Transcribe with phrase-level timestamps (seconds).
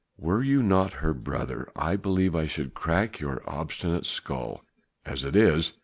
[0.17, 4.65] "Were you not her brother, I believe I should crack your obstinate skull;
[5.05, 5.73] as it is